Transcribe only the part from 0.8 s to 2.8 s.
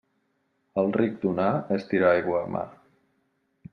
Al ric donar és tirar aigua a mar.